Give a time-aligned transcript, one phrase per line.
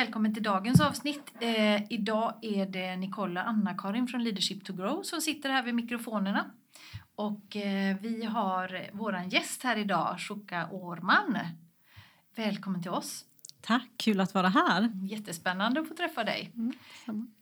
[0.00, 1.32] Välkommen till dagens avsnitt.
[1.40, 6.50] Eh, idag är det Nicola Anna-Karin från Leadership to Grow som sitter här vid mikrofonerna.
[7.14, 11.38] Och eh, vi har våran gäst här idag, Shuka Årman.
[12.36, 13.24] Välkommen till oss.
[13.60, 14.92] Tack, kul att vara här.
[15.10, 16.52] Jättespännande att få träffa dig.
[16.56, 17.34] Mm.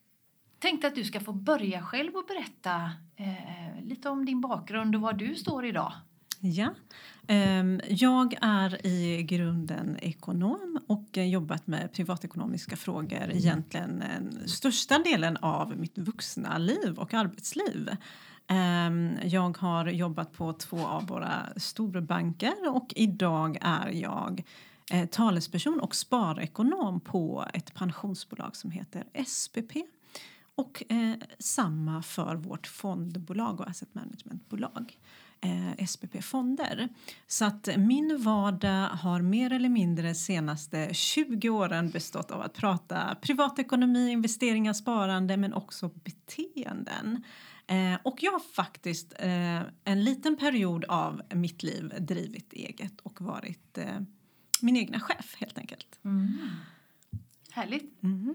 [0.59, 5.01] Tänkte att du ska få börja själv och berätta eh, lite om din bakgrund och
[5.01, 5.93] var du står idag.
[6.41, 6.75] Ja.
[7.27, 15.37] Ehm, Jag är i grunden ekonom och jobbat med privatekonomiska frågor egentligen den största delen
[15.37, 17.91] av mitt vuxna liv och arbetsliv.
[18.47, 24.45] Ehm, Jag har jobbat på två av våra storbanker och idag är jag
[24.93, 29.77] eh, talesperson och sparekonom på ett pensionsbolag som heter SPP.
[30.55, 34.99] Och eh, samma för vårt fondbolag och asset managementbolag
[35.41, 36.89] eh, SPP Fonder.
[37.27, 43.17] Så att min vardag har mer eller mindre senaste 20 åren bestått av att prata
[43.21, 47.23] privatekonomi, investeringar, sparande men också beteenden.
[47.67, 53.21] Eh, och jag har faktiskt eh, en liten period av mitt liv drivit eget och
[53.21, 54.01] varit eh,
[54.63, 55.99] min egna chef helt enkelt.
[57.53, 58.03] Härligt.
[58.03, 58.35] Mhm.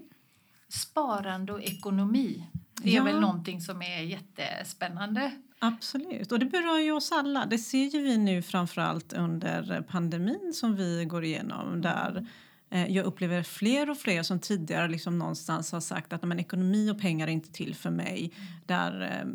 [0.68, 2.46] Sparande och ekonomi.
[2.82, 3.04] Det är Ja.
[3.04, 5.32] väl någonting som är jättespännande.
[5.66, 7.46] Absolut, och det berör ju oss alla.
[7.46, 12.26] Det ser ju vi nu framförallt under pandemin som vi går igenom där
[12.70, 16.90] eh, jag upplever fler och fler som tidigare liksom någonstans har sagt att men, ekonomi
[16.90, 18.32] och pengar är inte till för mig.
[18.66, 19.26] Där eh,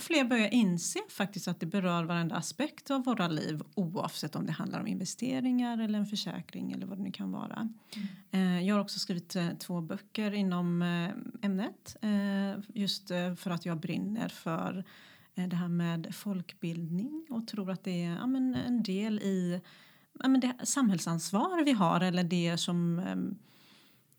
[0.00, 4.52] fler börjar inse faktiskt att det berör varenda aspekt av våra liv oavsett om det
[4.52, 7.68] handlar om investeringar eller en försäkring eller vad det nu kan vara.
[8.30, 10.82] Eh, jag har också skrivit eh, två böcker inom
[11.42, 11.96] ämnet
[12.74, 14.84] just för att jag brinner för
[15.34, 19.60] det här med folkbildning och tror att det är ja, men en del i
[20.22, 23.38] ja, men det samhällsansvar vi har eller det som ehm,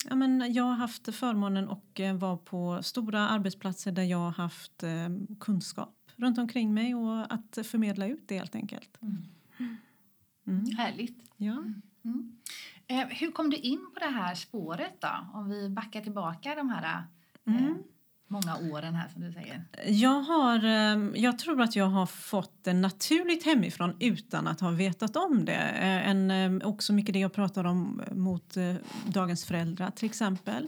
[0.10, 4.32] Ja, men jag har haft förmånen och eh, var på stora arbetsplatser där jag har
[4.32, 8.98] haft eh, kunskap runt omkring mig och att förmedla ut det helt enkelt.
[10.48, 10.66] Mm.
[10.78, 11.24] Härligt.
[11.38, 11.64] Ja.
[12.06, 12.38] Mm.
[12.88, 15.28] Eh, hur kom du in på det här spåret då?
[15.34, 17.04] Om vi backar tillbaka de här eh,
[17.46, 17.84] Mm
[18.32, 19.64] många åren här som du säger.
[19.86, 24.70] Jag, har, ehm, jag tror att jag har fått det naturligt hemifrån utan att ha
[24.70, 25.54] vetat om det.
[25.54, 28.74] Eh, en, ehm, också mycket det jag pratar om eh, mot eh,
[29.06, 30.68] dagens föräldrar till exempel.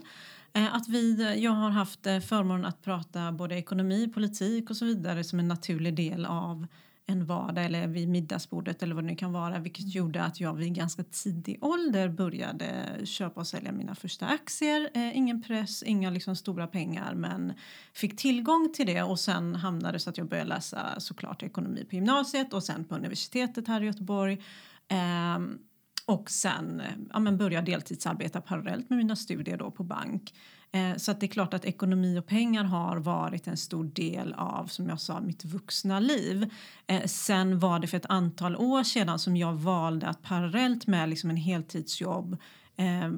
[0.72, 5.38] Att vi, jag har haft förmånen att prata både ekonomi, politik och så vidare som
[5.38, 6.66] en naturlig del av
[7.06, 10.54] en vardag eller vid middagsbordet eller vad det nu kan vara vilket gjorde att jag
[10.54, 12.66] vid ganska tidig ålder började
[13.04, 14.90] köpa och sälja mina första aktier.
[14.94, 17.52] Eh, ingen press, inga liksom stora pengar men
[17.92, 21.94] fick tillgång till det och sen hamnade så att jag började läsa såklart ekonomi på
[21.94, 24.42] gymnasiet och sen på universitetet här i Göteborg.
[24.88, 25.58] Ehm,
[26.06, 30.34] och sen eh, ja, men började deltidsarbeta parallellt med mina studier då på bank.
[30.74, 34.32] Eh, så att det är klart att ekonomi och pengar har varit en stor del
[34.32, 36.50] av, som jag sa, mitt vuxna liv.
[36.86, 41.08] Eh, sen var det för ett antal år sedan som jag valde att parallellt med
[41.08, 42.36] liksom en heltidsjobb
[42.76, 43.10] eh,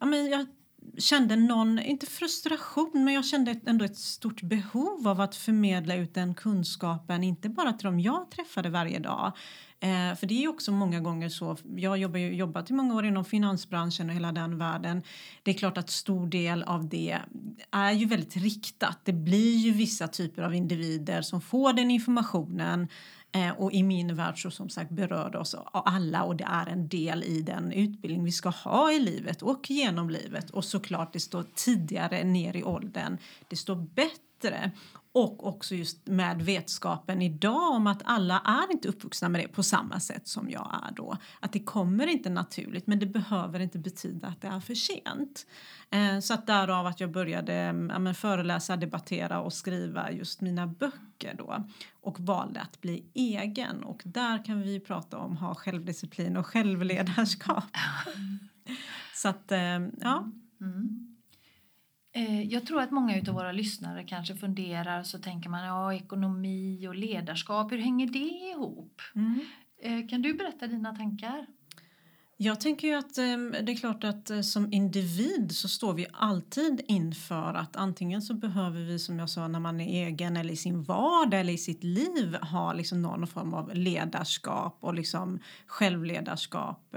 [0.00, 0.46] ja, men jag
[0.98, 6.14] kände någon, inte frustration, men jag kände ändå ett stort behov av att förmedla ut
[6.14, 9.32] den kunskapen, inte bara till dem jag träffade varje dag.
[9.82, 13.06] Eh, för det är också många gånger så, jag jobbar ju, jobbat i många år
[13.06, 15.02] inom finansbranschen och hela den världen.
[15.42, 17.18] Det är klart att stor del av det
[17.70, 18.98] är ju väldigt riktat.
[19.04, 22.88] Det blir ju vissa typer av individer som får den informationen
[23.34, 26.66] Eh, och i min värld så som sagt berör det oss alla och det är
[26.66, 30.50] en del i den utbildning vi ska ha i livet och genom livet.
[30.50, 33.18] Och såklart det står tidigare ner i åldern,
[33.48, 34.70] det står bättre.
[35.14, 39.62] Och också just med vetskapen idag om att alla är inte uppvuxna med det på
[39.62, 41.16] samma sätt som jag är då.
[41.40, 45.46] Att det kommer inte naturligt men det behöver inte betyda att det är för sent.
[45.90, 47.74] Eh, så att därav att jag började
[48.04, 51.64] ja, föreläsa, debattera och skriva just mina böcker då.
[52.00, 57.64] Och valde att bli egen och där kan vi prata om ha självdisciplin och självledarskap.
[59.14, 60.30] Så att, eh, ja.
[60.60, 61.11] Mm.
[62.12, 66.86] Eh, Jag tror att många av våra lyssnare kanske funderar så tänker man ja, ekonomi
[66.88, 68.18] och ledarskap, hur hänger det
[68.52, 69.00] ihop?
[69.14, 69.40] Mm.
[69.82, 71.46] Eh, Kan du berätta dina tankar?
[72.36, 76.06] Jag tänker ju att eh, det är klart att eh, som individ så står vi
[76.12, 80.52] alltid inför att antingen så behöver vi som jag sa när man är egen eller
[80.52, 85.38] i sin vardag eller i sitt liv ha liksom någon form av ledarskap och liksom
[85.66, 86.96] självledarskap.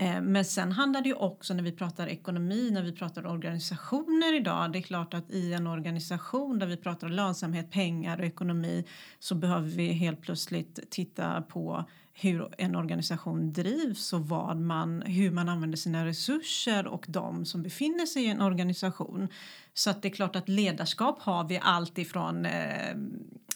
[0.00, 4.36] Eh, men sen handlar det ju också när vi pratar ekonomi, när vi pratar organisationer
[4.36, 4.72] idag.
[4.72, 8.84] Det är klart att i en organisation där vi pratar lönsamhet, pengar och ekonomi
[9.18, 15.30] så behöver vi helt plötsligt titta på hur en organisation drivs och vad man, hur
[15.30, 19.28] man använder sina resurser och de som befinner sig i en organisation.
[19.74, 22.96] Så det är klart att ledarskap har vi allt ifrån eh,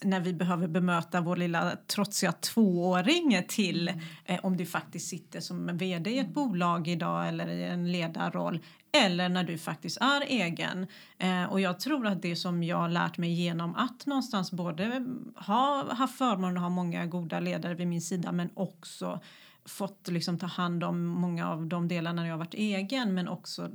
[0.03, 3.93] när vi behöver bemöta vår lilla trotsiga tvååring till
[4.25, 8.61] eh, om du faktiskt sitter som vd i ett bolag idag eller i en ledarroll
[8.94, 10.87] eller när du faktiskt är egen.
[11.19, 15.05] Eh, och jag tror att det som jag har lärt mig genom att någonstans både
[15.37, 19.20] ha haft förmånen att ha många goda ledare vid min sida men också
[19.64, 23.29] fått liksom ta hand om många av de delarna när jag har varit egen men
[23.29, 23.70] också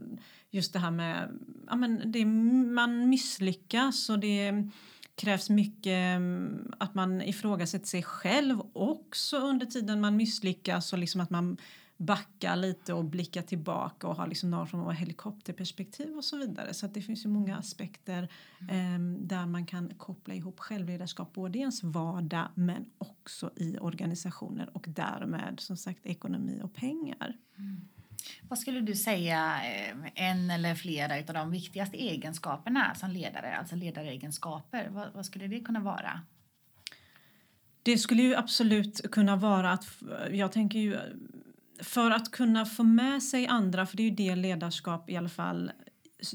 [0.51, 4.69] just det här med ja, men det, man misslyckas och det
[5.16, 11.21] krävs mycket mm, att man ifrågasätter sig själv också under tiden man misslyckas och liksom
[11.21, 11.57] att man
[12.00, 16.74] backa lite och blicka tillbaka och ha liksom någon form av helikopterperspektiv och så vidare.
[16.74, 18.24] Så det finns ju många aspekter
[18.69, 24.69] eh, där man kan koppla ihop självledarskap både i ens vardag men också i organisationer
[24.74, 27.38] och därmed som sagt ekonomi och pengar.
[27.57, 27.88] Mm.
[28.42, 33.75] Vad skulle du säga eh, en eller flera av de viktigaste egenskaperna som ledare, alltså
[33.75, 36.22] ledaregenskaper, vad, vad skulle det kunna vara?
[37.84, 39.88] Det skulle ju absolut kunna vara att,
[40.31, 40.98] jag tänker ju
[41.81, 45.30] för att kunna få med sig andra, för det är ju det ledarskap i alla
[45.30, 45.72] fall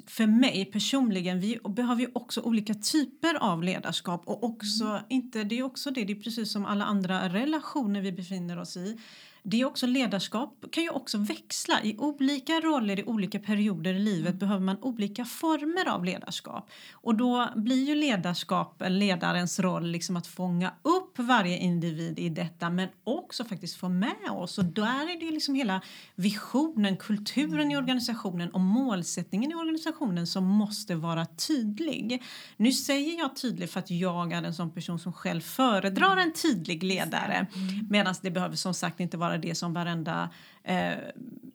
[0.07, 5.03] för mig personligen, vi behöver ju också olika typer av ledarskap och också, mm.
[5.09, 8.77] inte, det är också det, det är precis som alla andra relationer vi befinner oss
[8.77, 8.99] i
[9.47, 11.83] det är också ledarskap kan ju också växla.
[11.83, 14.39] I olika roller i olika perioder i livet mm.
[14.39, 16.71] behöver man olika former av ledarskap.
[16.93, 22.71] Och då blir ju ledarskap, ledarens roll liksom att fånga upp varje individ i detta
[22.71, 24.59] men också faktiskt få med oss.
[24.59, 25.81] Och där är det ju liksom hela
[26.15, 32.23] visionen, kulturen i organisationen och målsättningen i organisationen som måste vara tydlig.
[32.57, 36.33] Nu säger jag tydlig för att jag är en sån person som själv föredrar en
[36.33, 37.87] tydlig ledare mm.
[37.91, 40.31] medan det behöver som sagt inte vara det som varenda
[40.63, 40.93] eh,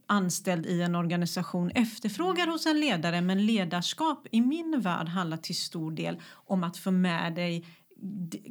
[0.07, 3.21] anställd i en organisation efterfrågar hos en ledare.
[3.21, 7.65] Men ledarskap i min värld handlar till stor del om att få med dig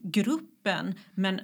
[0.02, 1.40] gruppen men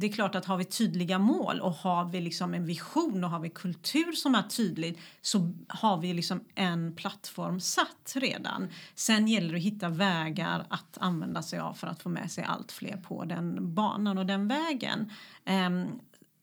[0.00, 3.30] det är klart att har vi tydliga mål och har vi liksom en vision och
[3.30, 8.68] har vi kultur som är tydlig så har vi liksom en plattform satt redan.
[8.94, 12.44] Sen gäller det att hitta vägar att använda sig av för att få med sig
[12.44, 15.10] allt fler på den banan och den vägen.
[15.44, 15.88] Ehm,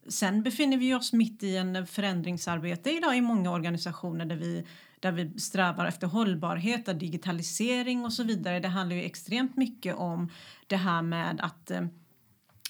[0.07, 4.65] Sen befinner vi oss mitt i en förändringsarbete idag i många organisationer där vi,
[4.99, 8.59] där vi strävar efter hållbarhet, digitalisering och så vidare.
[8.59, 10.29] Det handlar ju extremt mycket om
[10.67, 11.89] det här med att de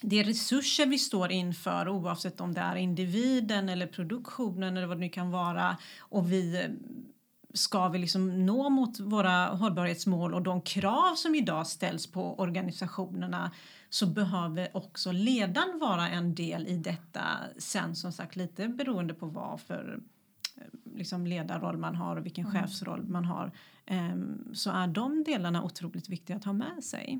[0.05, 4.97] det är resurser vi står inför oavsett om det är individen eller produktionen eller vad
[4.97, 6.69] det nu kan vara och vi eh,
[7.53, 13.51] ska vi liksom nå mot våra hållbarhetsmål och de krav som idag ställs på organisationerna
[13.93, 17.21] så behöver också ledaren vara en del i detta.
[17.57, 20.01] Sen som sagt lite beroende på vad för
[20.55, 20.63] eh,
[20.95, 22.61] liksom ledarroll man har och vilken mm.
[22.61, 23.51] chefsroll man har
[23.91, 27.19] um, så är de delarna otroligt viktiga att ha med sig.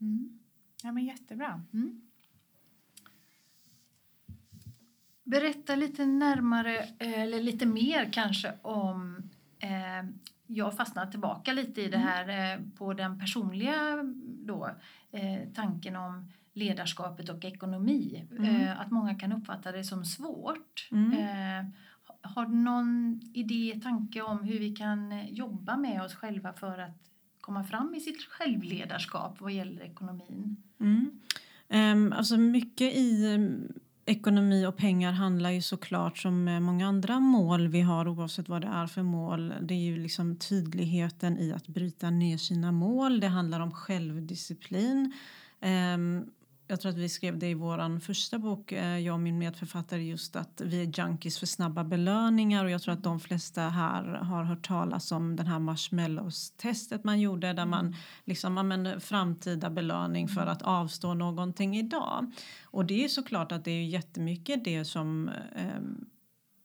[0.00, 0.38] Mm.
[0.82, 1.62] Ja men jättebra.
[1.72, 2.00] Mm.
[5.24, 10.08] Berätta lite närmare, eh, eller lite mer kanske om eh,
[10.52, 12.08] jag fastnar tillbaka lite i det mm.
[12.08, 13.74] här eh, på den personliga
[14.24, 14.70] då,
[15.12, 18.28] eh, tanken om ledarskapet och ekonomi.
[18.30, 18.56] Mm.
[18.56, 20.88] Eh, att många kan uppfatta det som svårt.
[20.90, 21.72] Mm.
[22.22, 27.10] Har du någon idé, tanke om hur vi kan jobba med oss själva för att
[27.40, 30.56] komma fram i sitt självledarskap vad gäller ekonomin?
[30.80, 31.20] Mm.
[31.68, 33.38] Um, alltså mycket i
[34.10, 38.68] ekonomi och pengar handlar ju såklart som många andra mål vi har oavsett vad det
[38.68, 39.54] är för mål.
[39.60, 43.20] Det är ju liksom tydligheten i att bryta ner sina mål.
[43.20, 45.12] Det handlar om självdisciplin.
[45.94, 46.30] Um,
[46.70, 50.02] jag tror att vi skrev det i vår första bok, eh, jag och min medförfattare,
[50.02, 52.64] just att vi är junkies för snabba belöningar.
[52.64, 57.20] Och jag tror att de flesta här har hört talas om den här marshmallows-testet man
[57.20, 62.32] gjorde där man liksom använder framtida belöning för att avstå någonting idag.
[62.64, 65.80] Och det är såklart att det är jättemycket det som eh,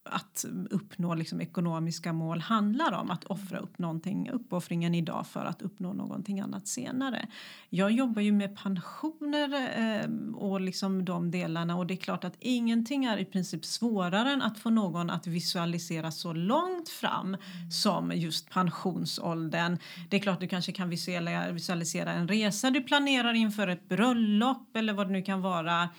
[0.06, 3.12] att uppnå liksom ekonomiska mål handlar om.
[3.12, 7.28] Att offra upp någonting, uppoffringen idag för att uppnå någonting annat senare.
[7.70, 12.36] Jag jobbar ju med pensioner eh, och liksom de delarna och det är klart att
[12.40, 17.38] ingenting är i princip svårare än att få någon att visualisera så långt fram
[17.72, 19.78] som just pensionsåldern.
[20.10, 24.94] Det är klart du kanske kan visualisera en resa du planerar inför ett bröllop eller
[24.94, 25.90] vad det nu kan vara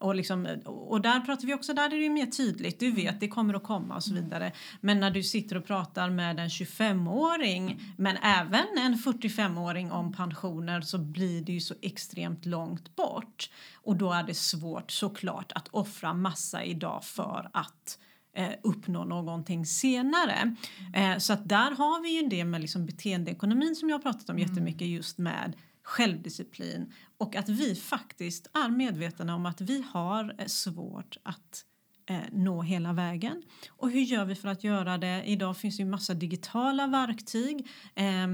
[0.00, 3.28] och, liksom, och där pratar vi också, där är det mer tydligt, du vet det
[3.28, 4.52] kommer att komma och så vidare.
[4.80, 10.80] Men när du sitter och pratar med en 25-åring men även en 45-åring om pensioner
[10.80, 13.50] så blir det ju så extremt långt bort.
[13.74, 17.98] Och då är det svårt såklart att offra massa idag för att
[18.36, 20.56] eh, uppnå någonting senare.
[20.94, 24.30] Eh, så att där har vi ju det med liksom beteendeekonomin som jag har pratat
[24.30, 24.48] om mm.
[24.48, 25.52] jättemycket just med
[25.88, 31.64] självdisciplin och att vi faktiskt är medvetna om att vi har eh, svårt att
[32.10, 33.42] eh, nå hela vägen.
[33.68, 35.22] Och hur gör vi för att göra det?
[35.26, 38.26] Idag finns ju massa digitala verktyg eh,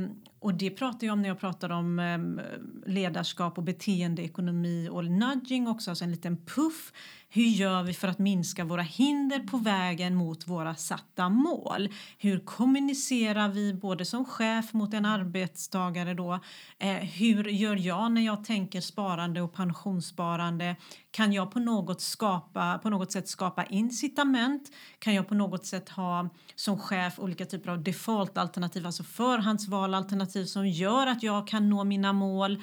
[0.44, 2.40] och det pratar jag om när jag pratar om ehm,
[2.86, 6.92] ledarskap och beteendeekonomi och nudging också, alltså en liten puff
[7.34, 11.88] hur gör vi för att minska våra hinder på vägen mot våra satta mål?
[12.18, 16.40] Hur kommunicerar vi både som chef mot en arbetstagare då?
[16.78, 20.76] Eh, hur gör jag när jag tänker sparande och pensionssparande?
[21.10, 24.70] Kan jag på något, skapa, på något sätt skapa incitament?
[24.98, 30.68] Kan jag på något sätt ha som chef olika typer av default-alternativ, alltså förhandsvalalternativ som
[30.68, 32.62] gör att jag kan nå mina mål?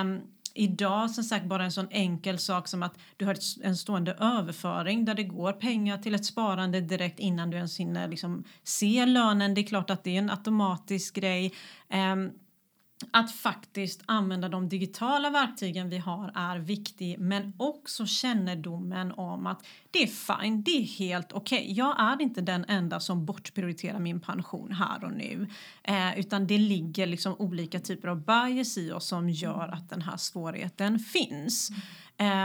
[0.00, 0.20] Um,
[0.54, 5.04] idag som sagt bara en sån enkel sak som att du har en stående överföring
[5.04, 9.54] där det går pengar till ett sparande direkt innan du ens hinner liksom se lönen.
[9.54, 11.54] Det är klart att det är en automatisk grej.
[12.12, 12.30] Um,
[13.10, 19.66] att faktiskt använda de digitala verktygen vi har är viktig men också kännedomen om att
[19.90, 21.58] det är fine, det är helt okej.
[21.58, 21.72] Okay.
[21.72, 25.48] Jag är inte den enda som bortprioriterar min pension här och nu
[25.82, 30.02] eh, utan det ligger liksom olika typer av bias i oss som gör att den
[30.02, 31.70] här svårigheten finns.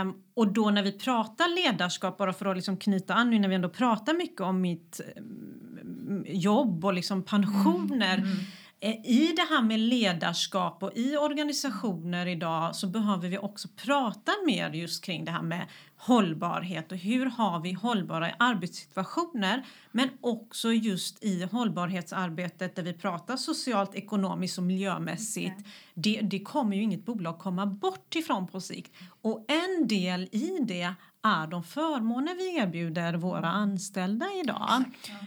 [0.02, 3.48] Um, och då när vi pratar ledarskap, bara för att liksom knyta an nu när
[3.48, 8.65] vi ändå pratar mycket om mitt um, jobb och liksom pensioner mm, mm Eh,
[9.04, 14.70] i det här med ledarskap och i organisationer idag så behöver vi också prata mer
[14.70, 15.66] just kring det här med
[15.96, 23.36] hållbarhet och hur har vi hållbara arbetssituationer men också just i hållbarhetsarbetet där vi pratar
[23.36, 25.66] socialt, ekonomiskt och miljömässigt.
[25.94, 28.92] Det, det kommer ju inget bolag komma bort ifrån på sikt.
[29.22, 30.94] Och en del i det
[31.26, 34.84] är de förmåner vi erbjuder våra anställda idag.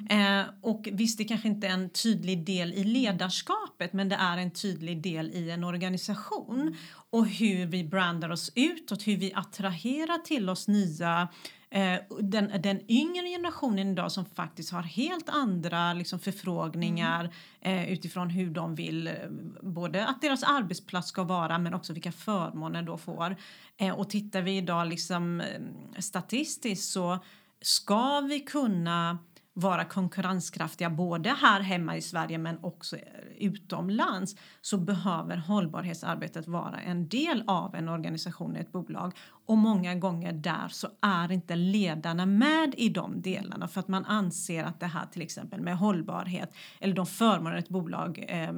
[0.09, 4.37] Eh, och visst, det kanske inte är en tydlig del i ledarskapet men det är
[4.37, 6.75] en tydlig del i en organisation
[7.09, 11.27] och hur vi brandar oss utåt, hur vi attraherar till oss nya
[11.71, 17.79] Eh, den, den yngre generationen idag som faktiskt har helt andra liksom, förfrågningar mm.
[17.79, 19.13] eh, utifrån hur de vill eh,
[19.61, 23.35] både att deras arbetsplats ska vara men också vilka förmåner de får.
[23.77, 27.19] Eh, och tittar vi idag liksom, eh, statistiskt så
[27.61, 29.17] ska vi kunna
[29.59, 33.03] vara konkurrenskraftiga både här hemma i Sverige men också eh,
[33.37, 39.13] utomlands så behöver hållbarhetsarbetet vara en del av en organisation, ett bolag.
[39.45, 44.05] Och många gånger där så är inte ledarna med i de delarna för att man
[44.05, 48.53] anser att det här till exempel med hållbarhet eller de förmåner ett bolag eh,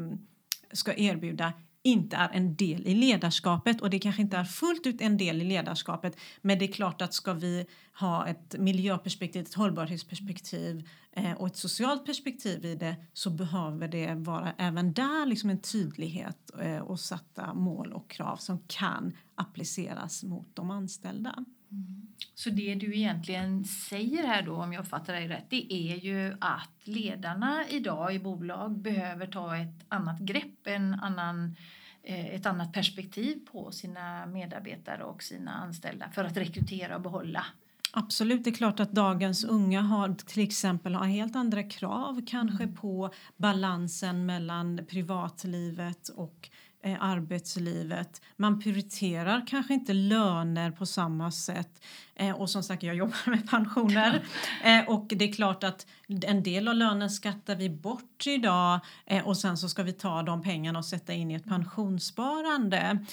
[0.72, 1.54] ska erbjuda
[1.84, 5.42] inte är en del i ledarskapet och det kanske inte är fullt ut en del
[5.42, 7.66] i ledarskapet men det är klart att ska vi
[8.00, 14.16] ha ett miljöperspektiv, ett hållbarhetsperspektiv eh, och ett socialt perspektiv i det så behöver det
[14.16, 20.24] vara även där liksom en tydlighet eh, och satta mål och krav som kan appliceras
[20.24, 21.46] mot de anställda.
[21.72, 22.08] Mm.
[22.34, 26.38] Så det du egentligen säger här då, om jag fattar dig rätt, det är ju
[26.42, 31.56] att ledarna idag i bolag behöver ta ett annat grepp, en annan,
[32.04, 37.46] eh, ett annat perspektiv på sina medarbetare och sina anställda för att rekrytera och behålla
[37.94, 42.64] Absolut, det är klart att dagens unga har till exempel har helt andra krav kanske
[42.64, 42.76] mm.
[42.76, 46.50] på balansen mellan privatlivet och
[46.84, 48.22] Eh, arbetslivet.
[48.38, 51.82] Man prioriterar kanske inte löner på samma sätt.
[52.22, 54.24] Eh, och som sagt, jag jobbar med pensioner.
[54.64, 59.28] Eh, och det är klart att en del av lönen skattar vi bort idag eh,
[59.28, 63.06] och sen så ska vi ta de pengarna och sätta in i ett pensionssparande.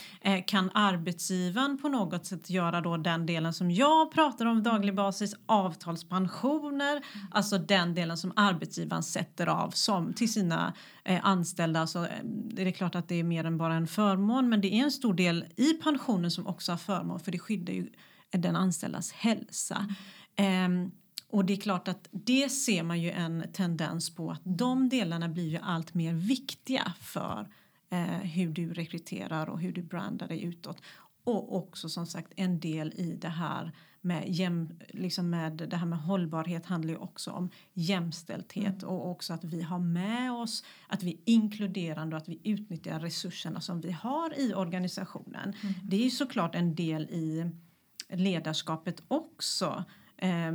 [0.46, 5.34] Kan arbetsgivaren på något sätt göra då den delen som jag pratar om daglig basis,
[5.46, 10.72] avtalspensioner, alltså den delen som arbetsgivaren sätter av som till sina
[11.22, 11.86] anställda.
[11.86, 14.84] Så det är klart att det är mer än bara en förmån men det är
[14.84, 17.86] en stor del i pensionen som också har förmån för det skyddar ju
[18.30, 19.86] den anställdas hälsa.
[20.36, 20.90] Mm.
[21.30, 25.28] och det är klart att det ser man ju en tendens på att de delarna
[25.28, 27.48] blir ju allt mer viktiga för
[27.90, 30.82] eh, hur du rekryterar och hur du brandar dig utåt.
[31.24, 35.86] Och också som sagt en del i det här med, jäm, liksom med det här
[35.86, 38.94] med hållbarhet handlar ju också om jämställdhet mm.
[38.94, 43.00] och också att vi har med oss, att vi är inkluderande och att vi utnyttjar
[43.00, 45.54] resurserna som vi har i organisationen.
[45.62, 45.74] Mm.
[45.82, 47.50] Det är ju såklart en del i
[48.08, 49.84] ledarskapet också.
[50.16, 50.52] Eh,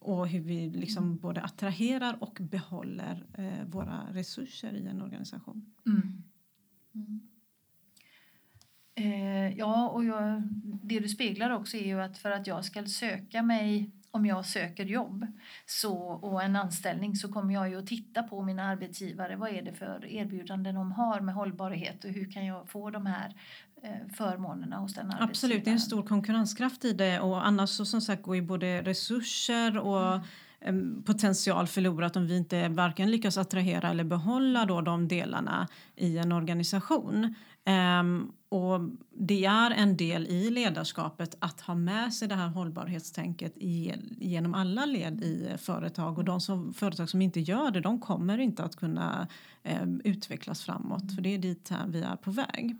[0.00, 1.16] och hur vi liksom mm.
[1.16, 5.74] både attraherar och behåller eh, våra resurser i en organisation.
[5.86, 6.22] Mm.
[6.94, 7.20] Mm.
[8.94, 12.84] Eh, ja, och jag, det du speglar också är ju att för att jag ska
[12.84, 15.26] söka mig om jag söker jobb
[15.66, 19.36] så, och en anställning så kommer jag ju att titta på mina arbetsgivare.
[19.36, 23.06] Vad är det för erbjudanden de har med hållbarhet och hur kan jag få de
[23.06, 23.34] här
[24.16, 25.30] förmånerna hos den arbetsgivaren?
[25.30, 28.42] Absolut, det är en stor konkurrenskraft i det och annars så som sagt går ju
[28.42, 30.24] både resurser och mm
[31.04, 36.32] potential förlorat om vi inte varken lyckas attrahera eller behålla då de delarna i en
[36.32, 37.34] organisation.
[38.00, 43.58] Um, och det är en del i ledarskapet att ha med sig det här hållbarhetstänket
[43.58, 48.00] i, genom alla led i företag och de som, företag som inte gör det de
[48.00, 49.28] kommer inte att kunna
[49.82, 52.76] um, utvecklas framåt för det är dit vi är på väg.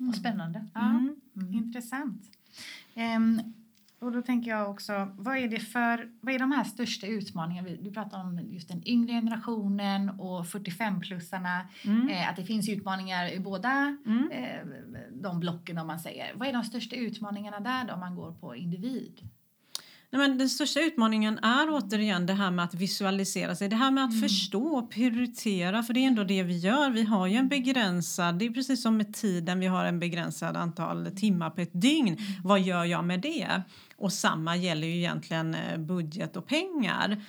[0.00, 0.12] Mm.
[0.12, 0.66] Spännande.
[0.74, 1.16] Ja, mm.
[1.52, 2.22] Intressant.
[2.94, 3.54] Um,
[4.04, 7.68] och då tänker jag också, vad är det för, vad är de här största utmaningarna?
[7.80, 11.60] Du pratar om just den yngre generationen och 45-plussarna.
[11.84, 12.08] Mm.
[12.08, 14.30] Eh, att det finns utmaningar i båda mm.
[14.30, 14.66] eh,
[15.12, 16.34] de blocken om man säger.
[16.34, 19.28] Vad är de största utmaningarna där då om man går på individ?
[20.14, 23.68] Nej, men den största utmaningen är återigen det här med att visualisera sig.
[23.68, 24.22] Det här med att mm.
[24.22, 25.82] förstå och prioritera.
[25.82, 26.90] För det är ändå det vi gör.
[26.90, 29.60] Vi har ju en begränsad, det är precis som med tiden.
[29.60, 32.08] Vi har en begränsad antal timmar på ett dygn.
[32.08, 32.18] Mm.
[32.44, 33.62] Vad gör jag med det?
[33.96, 37.22] Och samma gäller ju egentligen eh, budget och pengar.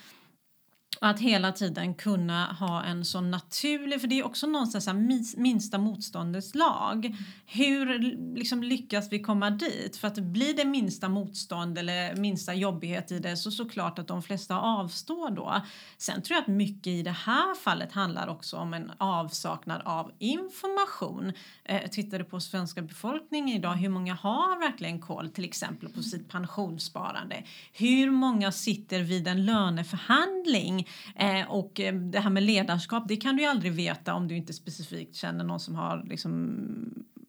[1.02, 5.78] Att hela tiden kunna ha en så naturlig, för det är också någonstans här minsta
[5.78, 7.06] motståndets lag.
[7.06, 7.18] Mm.
[7.46, 8.00] Hur
[8.36, 9.98] liksom lyckas vi komma dit?
[9.98, 14.24] För att blir det minsta motstånd eller minsta jobbighet i det så såklart att de
[14.24, 15.62] flesta avstår då.
[15.98, 20.12] Sen tror jag att mycket i det här fallet handlar också om en avsaknad av
[20.20, 21.34] information.
[21.64, 26.30] Eh, tittade på svenska befolkningen idag, hur många har verkligen koll till exempel på sitt
[26.30, 27.44] pensionssparande?
[27.74, 30.85] Hur många sitter vid en löneförhandling
[31.16, 34.36] Eh, och eh, det här med ledarskap, det kan du ju aldrig veta om du
[34.36, 36.60] inte specifikt känner någon som har liksom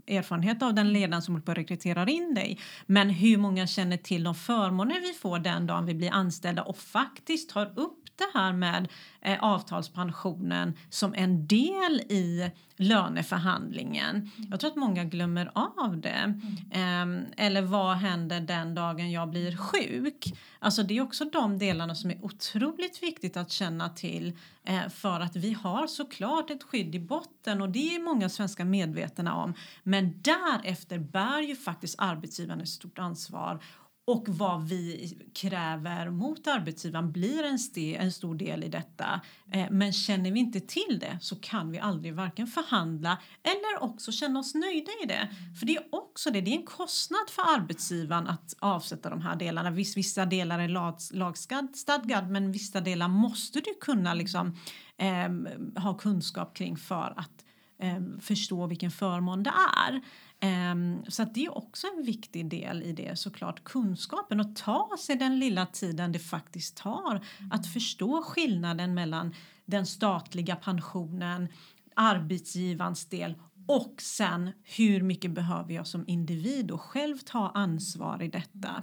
[0.07, 2.59] erfarenhet av den ledaren som håller på att rekrytera in dig.
[2.87, 6.79] Men hur många känner till de förmåner vi får den dagen vi blir anställda och
[6.79, 8.89] faktiskt tar upp det här med
[9.21, 14.17] eh, avtalspensionen som en del i löneförhandlingen.
[14.17, 14.51] Mm.
[14.51, 16.35] Jag tror att många glömmer av det.
[16.71, 17.27] Mm.
[17.27, 20.39] Eh, eller vad händer den dagen jag blir sjuk?
[20.59, 24.33] Alltså det är också de delarna som är otroligt viktigt att känna till
[24.65, 28.65] eh, för att vi har såklart ett skydd i botten och det är många svenskar
[28.65, 29.55] medvetna om.
[29.83, 33.61] Men därefter bär ju faktiskt arbetsgivaren ett stort ansvar
[34.07, 39.21] och vad vi kräver mot arbetsgivaren blir en, ste, en stor del i detta.
[39.53, 44.13] Eh, men känner vi inte till det så kan vi aldrig varken förhandla eller också
[44.13, 45.29] känna oss nöjda i det.
[45.59, 49.37] För det är också det, det är en kostnad för arbetsgivaren att avsätta de här
[49.37, 49.71] delarna.
[49.71, 54.57] Viss, vissa delar är lag, lagstadgad men vissa delar måste du kunna liksom,
[54.97, 57.45] eh, ha kunskap kring för att
[57.79, 59.53] eh, förstå vilken förmån det
[59.89, 60.03] är.
[60.45, 65.17] Um, så det är också en viktig del i det såklart, kunskapen och ta sig
[65.17, 67.53] den lilla tiden det faktiskt tar mm.
[67.53, 69.35] att förstå skillnaden mellan
[69.67, 71.49] den statliga pensionen,
[71.95, 73.35] arbetsgivarens del
[73.67, 78.83] och sen hur mycket behöver jag som individ och själv ta ansvar i detta.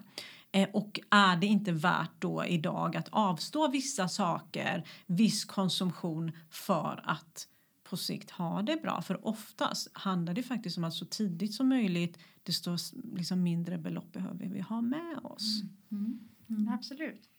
[0.51, 7.01] Eh, och är det inte värt då idag att avstå vissa saker, viss konsumtion för
[7.03, 7.47] att
[7.93, 9.01] på sikt ha det bra.
[9.01, 12.77] För oftast handlar det faktiskt om att så tidigt som möjligt desto
[13.15, 15.61] liksom mindre belopp behöver vi ha med oss.
[15.91, 16.05] Mm.
[16.05, 16.19] Mm.
[16.49, 17.29] Mm, absolut.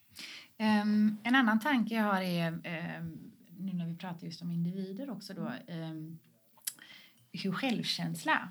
[0.59, 5.11] Um, en annan tanke jag har är, um, nu när vi pratar just om individer
[5.11, 6.19] också då, um,
[7.33, 8.49] hur självkänsla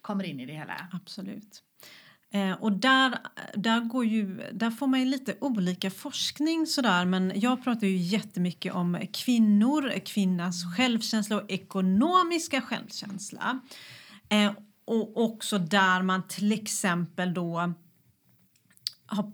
[0.00, 0.88] kommer in i det hela.
[0.92, 1.62] Absolut.
[2.32, 3.18] Eh, och där,
[3.54, 7.96] där, går ju, där får man ju lite olika forskning sådär men jag pratar ju
[7.96, 13.60] jättemycket om kvinnor, kvinnans självkänsla och ekonomiska självkänsla.
[14.28, 14.52] Eh,
[14.84, 17.74] och också där man till exempel då
[19.06, 19.32] har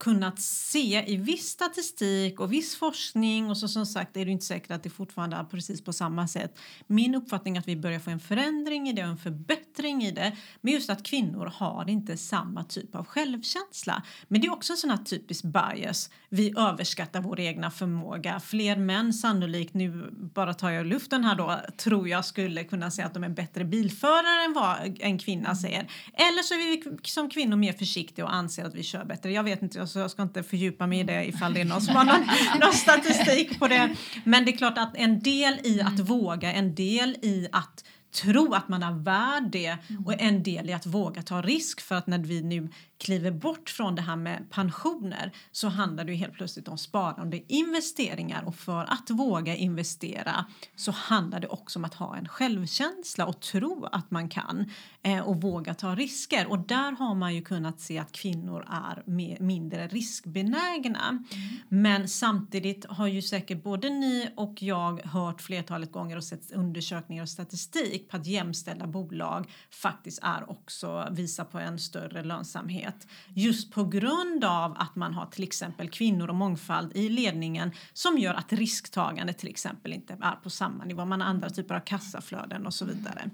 [0.00, 4.44] kunnat se i viss statistik och viss forskning och så som sagt är det inte
[4.44, 6.58] säkert att det fortfarande är precis på samma sätt.
[6.86, 10.10] Min uppfattning är att vi börjar få en förändring i det och en förbättring i
[10.10, 10.36] det.
[10.60, 14.02] Men just att kvinnor har inte samma typ av självkänsla.
[14.28, 16.10] Men det är också en sån här typisk bias.
[16.28, 18.40] Vi överskattar vår egna förmåga.
[18.40, 23.06] Fler män sannolikt, nu bara tar jag luften här då, tror jag skulle kunna säga
[23.06, 25.90] att de är bättre bilförare än vad en kvinna säger.
[26.12, 29.32] Eller så är vi som kvinnor mer försiktiga och anser att vi kör bättre.
[29.32, 31.80] Jag vet inte, så jag ska inte fördjupa mig i det ifall det är någon
[31.80, 32.26] som har någon,
[32.60, 33.96] någon statistik på det.
[34.24, 36.04] Men det är klart att en del i att mm.
[36.04, 40.72] våga, en del i att tro att man är värd det och en del i
[40.72, 42.68] att våga ta risk för att när vi nu
[42.98, 47.52] kliver bort från det här med pensioner så handlar det ju helt plötsligt om sparande
[47.52, 50.44] investeringar och för att våga investera
[50.76, 54.70] så handlar det också om att ha en självkänsla och tro att man kan
[55.02, 59.02] eh, och våga ta risker och där har man ju kunnat se att kvinnor är
[59.06, 61.08] mer, mindre riskbenägna.
[61.08, 61.22] Mm.
[61.68, 67.22] Men samtidigt har ju säkert både ni och jag hört flertalet gånger och sett undersökningar
[67.22, 73.72] och statistik på att jämställda bolag faktiskt är också visar på en större lönsamhet just
[73.72, 78.34] på grund av att man har till exempel kvinnor och mångfald i ledningen som gör
[78.34, 81.04] att risktagande till exempel inte är på samma nivå.
[81.04, 83.30] Man har andra typer av kassaflöden och så vidare.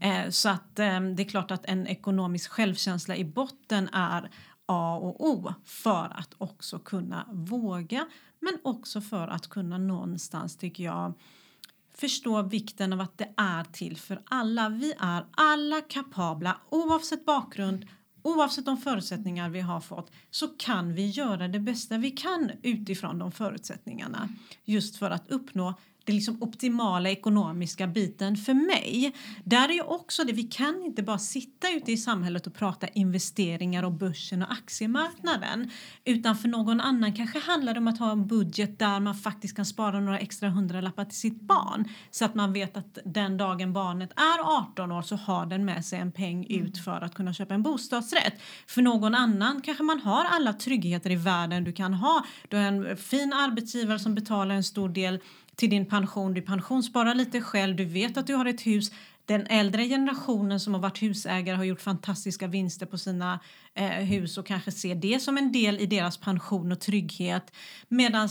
[0.00, 4.30] Eh, så att eh, det är klart att en ekonomisk självkänsla i botten är
[4.66, 8.06] A och O för att också kunna våga
[8.40, 11.14] men också för att kunna någonstans tycker jag
[12.00, 14.68] förstå vikten av att det är till för alla.
[14.68, 17.86] Vi är alla kapabla oavsett bakgrund,
[18.22, 23.18] Oavsett de förutsättningar vi har fått så kan vi göra det bästa vi kan utifrån
[23.18, 24.28] de förutsättningarna
[24.64, 25.74] just för att uppnå
[26.08, 29.12] den liksom optimala ekonomiska biten för mig.
[29.44, 33.82] Där är också det, vi kan inte bara sitta ute i samhället och prata investeringar
[33.82, 35.70] och börsen och aktiemarknaden.
[36.04, 39.56] Utan för någon annan kanske handlar det om att ha en budget där man faktiskt
[39.56, 41.84] kan spara några extra hundralappar till sitt barn.
[42.10, 45.84] Så att man vet att den dagen barnet är 18 år så har den med
[45.84, 46.84] sig en peng ut mm.
[46.84, 48.34] för att kunna köpa en bostadsrätt.
[48.66, 52.24] För någon annan kanske man har alla tryggheter i världen du kan ha.
[52.48, 55.20] Du har en fin arbetsgivare som betalar en stor del
[55.58, 56.34] till din pension.
[56.34, 58.92] Du pensionssparar lite själv, du vet att du har ett hus.
[59.24, 63.40] Den äldre generationen som har varit husägare har gjort fantastiska vinster på sina
[63.74, 67.52] eh, hus och kanske ser det som en del i deras pension och trygghet.
[67.88, 68.28] Medan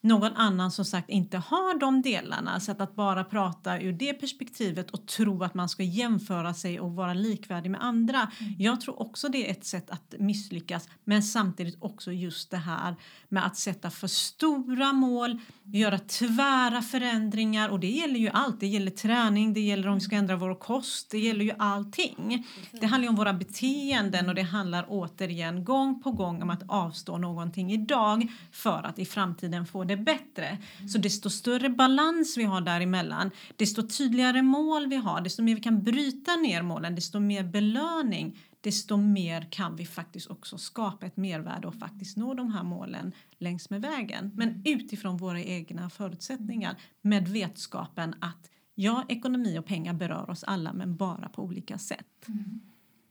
[0.00, 2.60] någon annan som sagt inte har de delarna.
[2.60, 6.92] Så att, bara prata ur det perspektivet och tro att man ska jämföra sig och
[6.92, 8.30] vara likvärdig med andra.
[8.40, 8.54] Mm.
[8.58, 12.96] Jag tror också det är ett sätt att misslyckas men samtidigt också just det här
[13.28, 18.60] med att sätta för stora mål, göra tvära förändringar och det gäller ju allt.
[18.60, 22.46] Det gäller träning, det gäller om vi ska ändra vår kost, det gäller ju allting.
[22.72, 26.62] Det handlar ju om våra beteenden och det handlar återigen gång på gång om att
[26.68, 30.58] avstå någonting idag för att i framtiden få det bättre.
[30.88, 35.60] Så desto större balans vi har däremellan, desto tydligare mål vi har, desto mer vi
[35.60, 41.16] kan bryta ner målen, desto mer belöning, desto mer kan vi faktiskt också skapa ett
[41.16, 44.30] mervärde och faktiskt nå de här målen längs med vägen.
[44.34, 50.72] Men utifrån våra egna förutsättningar med vetskapen att ja, ekonomi och pengar berör oss alla
[50.72, 52.28] men bara på olika sätt.
[52.28, 52.60] Mm.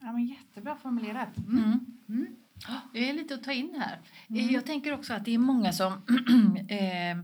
[0.02, 1.38] Ja, men jättebra formulerat.
[1.38, 1.80] Mm.
[2.10, 2.28] Mm.
[2.94, 4.00] Det är lite att ta in här.
[4.30, 4.54] Mm.
[4.54, 5.94] Jag tänker också att det är många som
[6.70, 7.18] eh,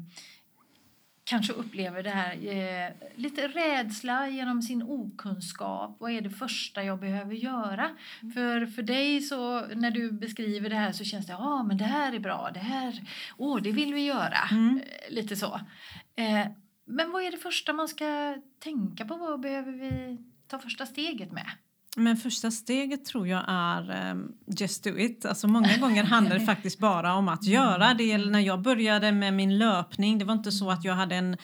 [1.24, 5.98] kanske upplever det här eh, lite rädsla genom sin okunskap.
[6.00, 7.89] Vad är det första jag behöver göra?
[8.22, 8.34] Mm.
[8.34, 11.78] För, för dig så när du beskriver det här så känns det ja ah, men
[11.78, 13.02] det här är bra, det här,
[13.38, 14.39] oh, det vill vi göra.
[14.52, 14.78] Mm.
[14.78, 15.60] Eh, lite så.
[16.15, 16.48] Eh,
[16.86, 19.17] men vad är det första man ska tänka på?
[19.17, 20.17] Vad behöver vi
[20.48, 21.48] ta första steget med?
[21.95, 25.25] Men första steget tror jag är um, just do it.
[25.25, 28.17] Alltså många gånger handlar det faktiskt bara om att göra det.
[28.17, 31.38] När jag började med min löpning, det var inte så att jag hade en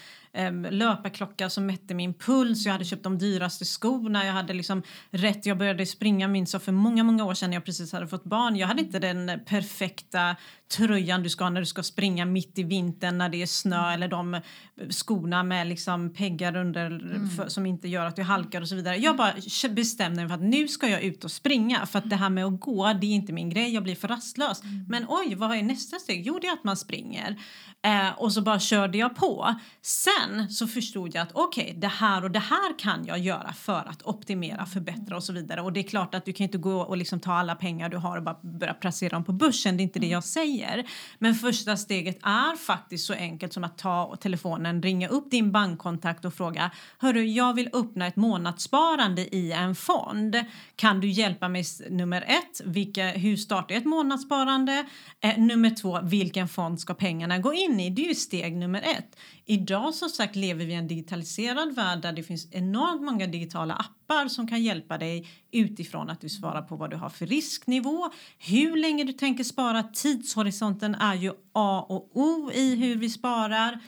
[0.70, 2.66] löparklocka som mätte min puls.
[2.66, 4.26] Jag hade köpt de dyraste skorna.
[4.26, 5.46] Jag hade liksom rätt.
[5.46, 8.56] Jag började springa minst för många, många år sedan när jag precis hade fått barn.
[8.56, 10.36] Jag hade inte den perfekta
[10.78, 13.94] tröjan du ska ha när du ska springa mitt i vintern när det är snö
[13.94, 14.42] eller de
[14.90, 17.30] skorna med liksom peggar under mm.
[17.30, 18.98] för, som inte gör att du halkar och så vidare.
[18.98, 19.34] Jag bara
[19.70, 22.46] bestämde mig för att nu ska jag ut och springa för att det här med
[22.46, 23.74] att gå det är inte min grej.
[23.74, 24.64] Jag blir för rastlös.
[24.64, 24.86] Mm.
[24.90, 26.28] Men oj, vad är nästa steg?
[26.28, 27.38] Jo, det är att man springer.
[27.82, 29.56] Eh, och så bara körde jag på.
[29.82, 30.14] Sen
[30.50, 33.90] så förstod jag att okej, okay, det här och det här kan jag göra för
[33.90, 35.62] att optimera, förbättra och så vidare.
[35.62, 37.98] Och det är klart att du kan inte gå och liksom ta alla pengar du
[37.98, 39.78] har och bara börja placera dem på börsen.
[39.78, 40.88] Det är inte det jag säger.
[41.20, 46.26] Men första steget är faktiskt så enkelt som att ta telefonen, ringa upp din bankkontakt
[46.26, 50.36] och fråga Hörru, jag vill öppna ett månadssparande i en fond.
[50.76, 54.86] Kan du hjälpa mig nummer ett, vilka, hur startar jag ett månadssparande?
[55.22, 58.82] Eh, nummer två, vilken fond ska pengarna gå in i, det är ju steg nummer
[58.82, 59.16] ett.
[59.46, 63.74] Idag som sagt lever vi i en digitaliserad värld där det finns enormt många digitala
[63.74, 68.10] appar som kan hjälpa dig utifrån att du svarar på vad du har för risknivå,
[68.38, 69.84] hur länge du tänker spara.
[69.84, 73.80] Tidshorisonten är ju A och O i hur vi sparar.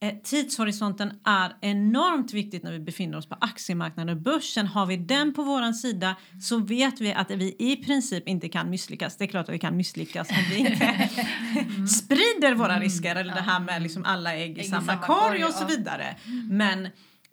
[0.00, 4.66] Eh, tidshorisonten är enormt viktigt när vi befinner oss på aktiemarknaden och börsen.
[4.66, 8.70] Har vi den på våran sida så vet vi att vi i princip inte kan
[8.70, 9.16] misslyckas.
[9.16, 10.84] Det är klart att vi kan misslyckas om vi inte
[11.74, 11.86] mm.
[11.86, 12.82] sprider våra mm.
[12.82, 16.16] risker eller det här med liksom alla ägg i samma, samma korg och så vidare.
[16.50, 16.88] Men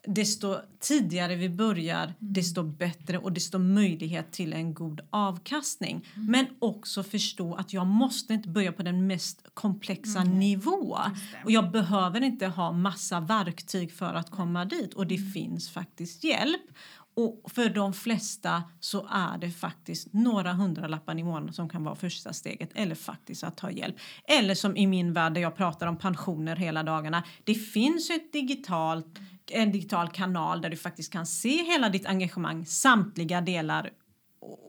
[0.07, 2.15] desto tidigare vi börjar, Mm.
[2.19, 6.05] desto bättre och desto möjlighet till en god avkastning.
[6.15, 6.31] Mm.
[6.31, 10.39] Men också förstå att jag måste inte börja på den mest komplexa Mm.
[10.39, 10.97] nivå.
[11.45, 15.15] Och jag behöver inte ha massa verktyg för att komma dit och Mm.
[15.17, 16.61] det finns faktiskt hjälp.
[17.17, 21.95] Och för de flesta så är det faktiskt några hundralappar i månaden som kan vara
[21.95, 23.95] första steget eller faktiskt att ta hjälp.
[24.27, 27.23] Eller som i min värld där jag pratar om pensioner hela dagarna.
[27.43, 29.19] Det finns ett digitalt,
[29.51, 33.91] en digital kanal där du faktiskt kan se hela ditt engagemang, samtliga delar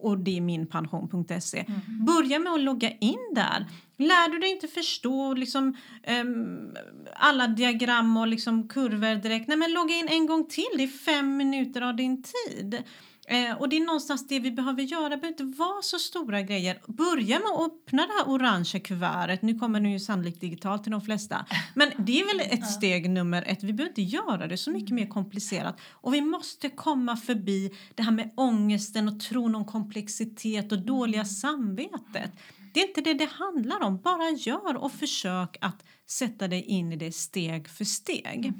[0.02, 1.64] och det är minpension.se.
[2.06, 3.66] Börja med att logga in där.
[3.96, 6.74] Lär du dig inte förstå liksom, ehm,
[7.14, 10.70] alla diagram och liksom kurvor direkt, nej men logga in en gång till.
[10.76, 12.82] Det är fem minuter av din tid.
[13.28, 15.08] Eh, och det är någonstans det vi behöver göra.
[15.08, 16.78] Det behöver inte vara så stora grejer.
[16.86, 19.42] Börja med att öppna det här orangea kuvertet.
[19.42, 21.46] Nu kommer det ju sannolikt digitalt till de flesta.
[21.74, 23.62] Men det är väl ett steg nummer ett.
[23.62, 25.80] Vi behöver inte göra det så mycket mer komplicerat.
[25.90, 31.24] Och vi måste komma förbi det här med ångesten och tron om komplexitet och dåliga
[31.24, 32.30] samvetet.
[32.74, 33.98] Det är inte det det handlar om.
[34.00, 38.52] Bara gör och försök att sätta dig in i det steg för steg.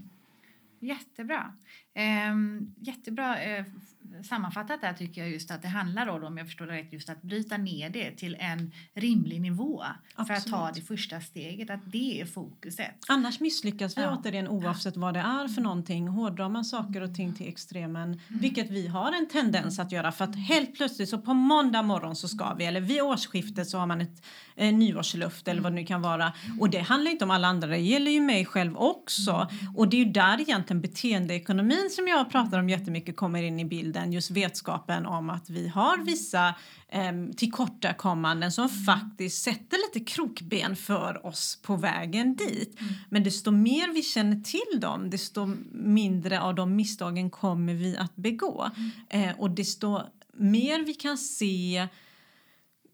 [0.80, 1.52] Jättebra.
[1.94, 6.46] Ehm, jättebra eh, f- sammanfattat där tycker jag just att det handlar om, om jag
[6.46, 9.82] förstår det rätt, just att bryta ner det till en rimlig nivå
[10.16, 10.74] för att ta Absolut.
[10.74, 12.94] det första steget, att det är fokuset.
[13.08, 14.16] Annars misslyckas vi Ja.
[14.22, 16.08] återigen oavsett vad det är för någonting.
[16.08, 20.12] Hårdrar man saker och ting till extremen, vilket vi har en tendens att göra.
[20.12, 23.78] För att helt plötsligt så på måndag morgon så ska vi, eller vid årsskiftet så
[23.78, 24.22] har man ett
[24.56, 26.32] eh, nyårsluft eller vad det nu kan vara.
[26.60, 29.48] Och det handlar inte om alla andra, det gäller ju mig själv också.
[29.76, 33.64] Och det är ju där egentligen beteendeekonomin som jag pratar om jättemycket kommer in i
[33.64, 34.05] bilden.
[34.12, 36.54] Just vetskapen om att vi har vissa
[36.88, 42.78] eh, tillkortakommanden som faktiskt sätter lite krokben för oss på vägen dit.
[43.08, 48.16] Men desto mer vi känner till dem, desto mindre av de misstagen kommer vi att
[48.16, 48.70] begå.
[49.08, 50.00] Eh, och desto
[50.36, 51.88] mer vi kan se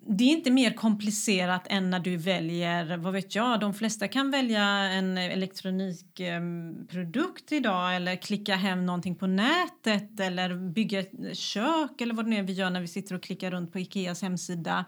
[0.07, 4.31] det är inte mer komplicerat än när du väljer, vad vet jag, de flesta kan
[4.31, 12.01] välja en elektronikprodukt ehm, idag eller klicka hem någonting på nätet eller bygga ett kök
[12.01, 14.23] eller vad det nu är vi gör när vi sitter och klickar runt på Ikeas
[14.23, 14.85] hemsida.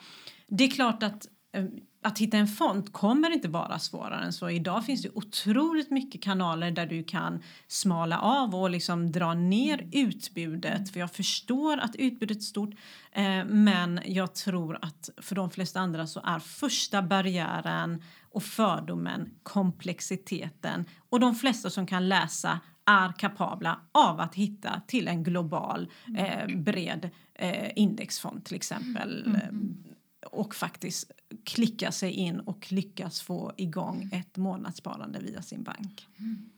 [0.48, 1.70] Det är klart att ehm,
[2.04, 4.50] att hitta en fond kommer inte vara svårare än så.
[4.50, 9.88] Idag finns det otroligt mycket kanaler där du kan smala av och liksom dra ner
[9.92, 10.90] utbudet.
[10.90, 12.74] För jag förstår att utbudet är stort
[13.12, 19.30] eh, men jag tror att för de flesta andra så är första barriären och fördomen
[19.42, 20.84] komplexiteten.
[21.08, 25.88] Och de flesta som kan läsa är kapabla av att hitta till en global
[26.18, 29.24] eh, bred eh, indexfond till exempel.
[29.26, 29.84] Mm.
[30.32, 31.10] Och faktiskt
[31.44, 36.08] klicka sig in och lyckas få igång ett månadssparande via sin bank.
[36.18, 36.50] Mm.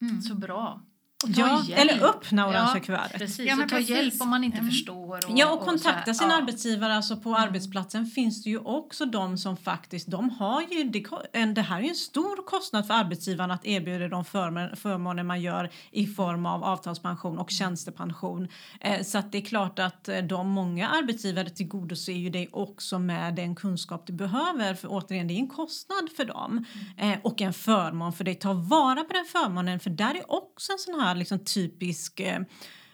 [0.00, 0.22] Mm.
[0.22, 0.80] Så bra.
[1.22, 1.80] Och Ja, hjälp.
[1.90, 3.18] eller öppna orangea ja, kuvertet.
[3.18, 3.90] Precis, Ja, men och ta precis.
[3.96, 4.70] hjälp om man inte Mm.
[4.70, 5.16] förstår.
[5.16, 6.12] Och, Ja, och kontakta här.
[6.12, 6.36] sin Ja.
[6.36, 6.94] arbetsgivare.
[6.96, 11.54] Alltså på arbetsplatsen finns det ju också de som faktiskt, de har ju, det, en,
[11.54, 15.40] det här är ju en stor kostnad för arbetsgivaren att erbjuda de förmåner, förmåner man
[15.42, 18.48] gör i form av avtalspension och tjänstepension.
[18.80, 22.98] Eh, så att det är klart att eh, de många arbetsgivare tillgodoser ju dig också
[22.98, 24.74] med den kunskap du behöver.
[24.74, 26.64] För återigen, det är en kostnad för dem
[26.96, 28.34] eh, och en förmån för dig.
[28.34, 32.40] Ta vara på den förmånen för där är också en sån här liksom typisk eh,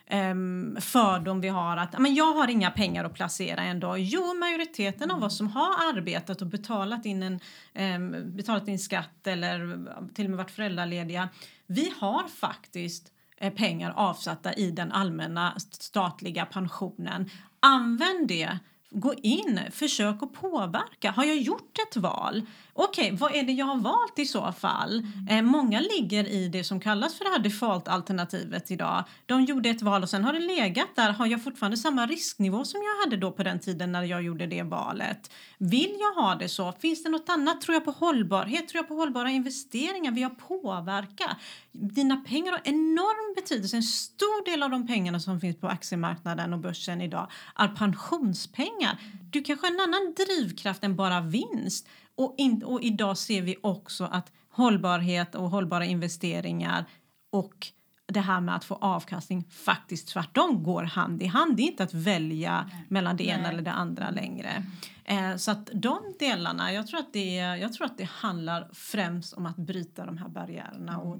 [0.07, 3.97] ehm, fördom vi har att men jag har inga pengar att placera ändå.
[3.99, 7.41] Jo, majoriteten av oss som har arbetat och betalat in, en,
[7.75, 9.79] ehm, betalat in skatt eller
[10.15, 11.29] till och med varit föräldralediga,
[11.67, 17.31] vi har faktiskt eh, pengar avsatta i den allmänna statliga pensionen.
[17.61, 18.59] Använd det.
[18.93, 21.11] Gå in, försök att påverka.
[21.11, 22.47] Har jag gjort ett val?
[22.75, 25.03] Okej, vad är det jag har valt i så fall?
[25.31, 29.05] Eh, många ligger i det som kallas för det här default-alternativet idag.
[29.27, 31.13] De gjorde ett val och sen har det legat där.
[31.13, 34.47] Har jag fortfarande samma risknivå som jag hade då på den tiden när jag gjorde
[34.47, 35.31] det valet?
[35.59, 36.73] Vill jag ha det så?
[36.73, 37.61] Finns det något annat?
[37.61, 38.69] Tror jag på hållbarhet?
[38.69, 40.13] Tror jag på hållbara investeringar?
[40.13, 41.37] Vill jag påverka?
[41.73, 43.77] Dina pengar har enorm betydelse.
[43.77, 48.99] En stor del av de pengarna som finns på aktiemarknaden och börsen idag är pensionspengar.
[49.31, 51.89] Du kanske har en annan drivkraft än bara vinst.
[52.15, 56.85] Och, in, och idag ser vi också att hållbarhet och hållbara investeringar
[57.31, 57.73] och
[58.07, 61.57] det här med att få avkastning faktiskt tvärtom går hand i hand.
[61.57, 63.53] Det är inte att välja mellan det ena Nej.
[63.53, 64.65] eller det andra längre.
[65.05, 69.33] Eh, så att de delarna, jag tror, att det, jag tror att det handlar främst
[69.33, 71.19] om att bryta de här barriärerna och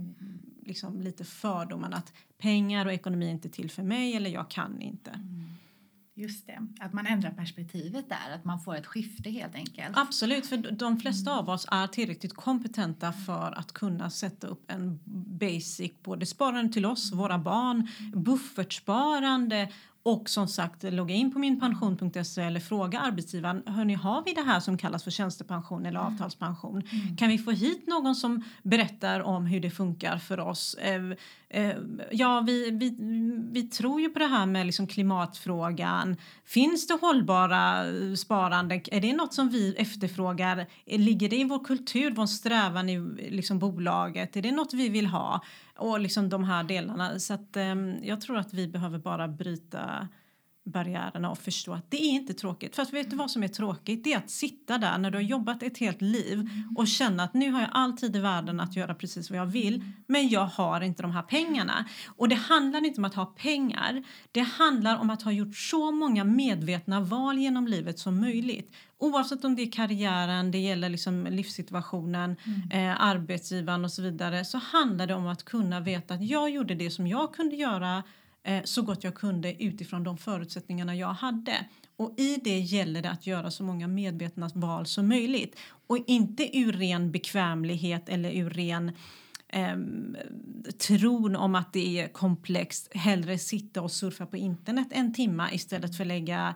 [0.67, 4.81] liksom lite fördomarna att pengar och ekonomi är inte till för mig eller jag kan
[4.81, 5.11] inte.
[6.21, 9.97] Just det, att man ändrar perspektivet där, att man får ett skifte helt enkelt.
[9.97, 15.01] Absolut, för de flesta av oss är tillräckligt kompetenta för att kunna sätta upp en
[15.41, 19.69] basic, både sparande till oss, våra barn, buffertsparande
[20.03, 24.61] och som sagt logga in på minpension.se eller fråga arbetsgivaren, hörni har vi det här
[24.61, 26.13] som kallas för tjänstepension eller Mm.
[26.13, 26.83] avtalspension?
[27.19, 30.75] Kan vi få hit någon som berättar om hur det funkar för oss?
[30.75, 31.03] Eh,
[31.49, 31.77] eh,
[32.11, 32.97] ja, vi, vi,
[33.53, 36.17] vi tror ju på det här med liksom klimatfrågan.
[36.45, 38.81] Finns det hållbara eh, sparande?
[38.93, 40.67] Är det något som vi efterfrågar?
[40.87, 42.99] Ligger det i vår kultur, vår strävan i
[43.31, 44.37] liksom bolaget?
[44.37, 45.41] Är det något vi vill ha?
[45.81, 47.19] Och liksom de här delarna.
[47.19, 50.09] Så att, eh, jag tror att vi behöver bara bryta
[50.65, 52.77] barriärerna och förstå att det är inte tråkigt.
[52.77, 54.05] För att vet du vad som är tråkigt?
[54.05, 57.35] Det är att sitta där när du har jobbat ett helt liv och känna att
[57.35, 60.47] nu har jag all tid i världen att göra precis vad jag vill men jag
[60.47, 61.85] har inte de här pengarna.
[62.17, 64.05] Och det handlar inte om att ha pengar.
[64.33, 68.75] Det handlar om att ha gjort så många medvetna val genom livet som möjligt.
[68.99, 72.37] Oavsett om det är karriären, det gäller liksom livssituationen,
[72.73, 76.75] eh, arbetsgivaren och så vidare så handlar det om att kunna veta att jag gjorde
[76.75, 78.03] det som jag kunde göra
[78.43, 81.67] Eh, så gott jag kunde utifrån de förutsättningarna jag hade.
[81.97, 85.59] Och i det gäller det att göra så många medvetna val som möjligt.
[85.87, 88.93] Och inte ur ren bekvämlighet eller ur ren
[89.49, 89.77] eh,
[90.79, 92.89] tron om att det är komplext.
[92.95, 96.55] Hellre sitta och surfa på internet en timme istället för att lägga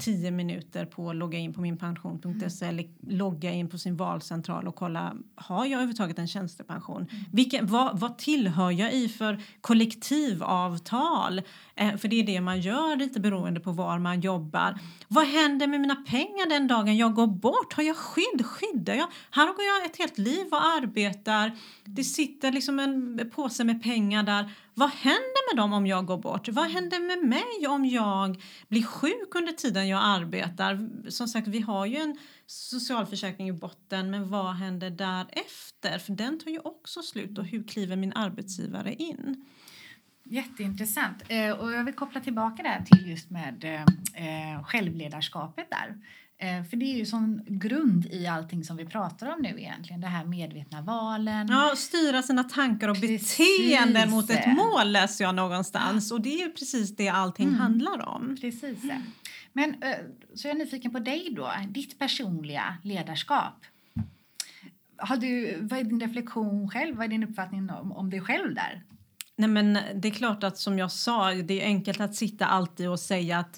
[0.00, 4.74] 10 minuter på att logga in på minpension.se eller logga in på sin valcentral och
[4.74, 7.06] kolla har jag överhuvudtaget en tjänstepension?
[7.32, 11.42] Vilken, vad, vad tillhör jag i för kollektivavtal?
[11.74, 14.78] Eh, för det är det man gör lite beroende på var man jobbar.
[15.08, 17.72] Vad händer med mina pengar den dagen jag går bort?
[17.72, 18.46] Har jag skydd?
[18.46, 19.08] Skyddar jag?
[19.30, 21.52] Här går jag ett helt liv och arbetar.
[21.84, 24.50] Det sitter liksom en påse med pengar där.
[24.74, 26.48] Vad händer med dem om jag går bort?
[26.48, 30.88] Vad händer med mig om jag blir sjuk under tiden jag arbetar?
[31.10, 35.98] Som sagt, vi har ju en socialförsäkring i botten, men vad händer därefter?
[35.98, 39.44] För den tar ju också slut och hur kliver min arbetsgivare in?
[40.24, 41.22] Jätteintressant.
[41.28, 45.98] Eh, och jag vill koppla tillbaka där till just med eh, eh, självledarskapet där.
[46.42, 50.00] Eh, för det är ju sån grund i allting som vi pratar om nu egentligen.
[50.00, 51.48] Det här medvetna valen.
[51.50, 53.38] Ja, styra sina tankar och Precis.
[53.38, 56.12] beteenden mot ett mål läser jag någonstans.
[56.12, 57.60] Och det är ju precis det allting Mm.
[57.60, 58.36] handlar om.
[58.40, 58.82] Precis.
[58.82, 59.02] det.
[59.52, 59.96] Men eh,
[60.34, 63.54] så jag är nyfiken på dig då, ditt personliga ledarskap.
[64.96, 66.96] Har du, vad är din reflektion själv?
[66.96, 68.82] Vad är din uppfattning om, om dig själv där?
[69.36, 72.88] Nej, men det är klart att som jag sa, det är enkelt att sitta alltid
[72.88, 73.56] och säga att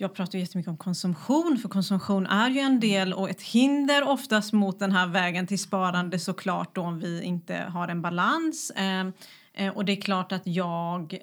[0.00, 4.52] jag pratar jättemycket om konsumtion, för konsumtion är ju en del och ett hinder oftast
[4.52, 8.70] mot den här vägen till sparande såklart då om vi inte har en balans.
[8.70, 9.06] Eh,
[9.54, 11.18] eh, och det är klart att jag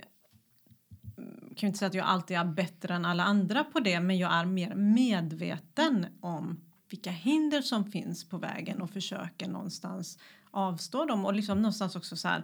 [1.56, 4.34] kan inte säga att jag alltid är bättre än alla andra på det, men jag
[4.34, 10.20] är mer medveten om vilka hinder som finns på vägen och försöker någonstans
[10.52, 12.44] avstå dem och liksom någonstans också så här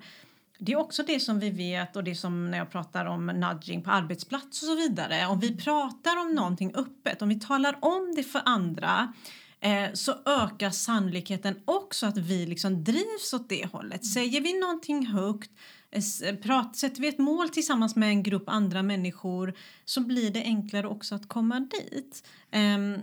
[0.63, 3.81] det är också det som vi vet och det som när jag pratar om nudging
[3.83, 5.27] på arbetsplats och så vidare.
[5.27, 9.13] Om vi pratar om någonting öppet, om vi talar om det för andra
[9.59, 14.05] eh, så ökar sannolikheten också att vi liksom drivs åt det hållet.
[14.05, 15.51] Säger vi någonting högt,
[15.91, 19.53] eh, s- prat, sätter vi ett mål tillsammans med en grupp andra människor
[19.85, 22.27] så blir det enklare också att komma dit.
[22.51, 22.97] Ehm,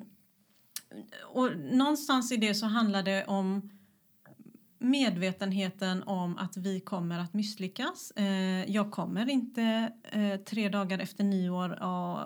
[1.35, 3.71] och någonstans i det så handlar det om
[4.79, 8.11] medvetenheten om att vi kommer att misslyckas.
[8.17, 12.21] Eh, jag kommer inte eh, tre dagar efter nyår och,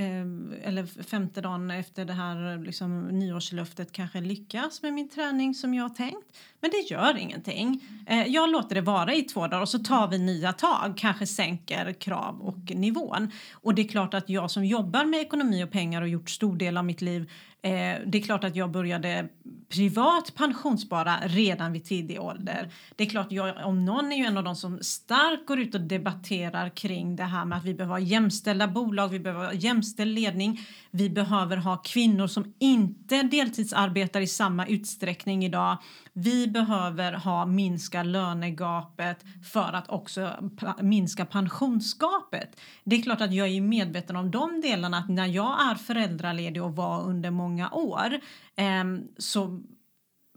[0.00, 0.24] eh,
[0.62, 5.84] eller femte dagen efter det här liksom, nyårslöftet kanske lyckas med min träning som jag
[5.84, 6.38] har tänkt.
[6.64, 7.80] Men det gör ingenting.
[8.06, 11.26] Eh, jag låter det vara i två dagar och så tar vi nya tag, kanske
[11.26, 13.30] sänker krav och nivån.
[13.52, 16.56] Och det är klart att jag som jobbar med ekonomi och pengar och gjort stor
[16.56, 17.30] del av mitt liv
[17.62, 17.70] eh,
[18.06, 19.28] det är klart att jag började
[19.68, 22.70] privat pensionsspara redan vid tidig ålder.
[22.96, 25.74] Det är klart, jag om någon är ju en av de som starkt går ut
[25.74, 29.52] och debatterar kring det här med att vi behöver ha jämställda bolag, vi behöver ha
[29.52, 30.60] jämställd ledning.
[30.90, 35.78] Vi behöver ha kvinnor som inte deltidsarbetar i samma utsträckning idag.
[36.16, 40.50] Vi behöver ha minska lönegapet för att också
[40.80, 42.60] minska pensionsgapet.
[42.84, 46.62] Det är klart att jag är medveten om de delarna att när jag är föräldraledig
[46.62, 48.20] och var under många år
[48.56, 48.84] eh,
[49.18, 49.60] så